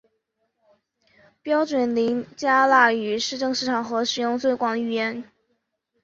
[1.43, 5.29] 标准林加拉语是正式场合使用最广的语言。